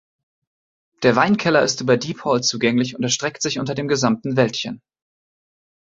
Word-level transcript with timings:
Der 1.03 1.15
Weinkeller 1.15 1.61
ist 1.61 1.79
über 1.81 1.95
Deep 1.95 2.25
Hall 2.25 2.41
zugänglich 2.41 2.95
und 2.95 3.03
erstreckt 3.03 3.43
sich 3.43 3.59
unter 3.59 3.75
dem 3.75 3.87
gesamten 3.87 4.35
Wäldchen. 4.35 4.81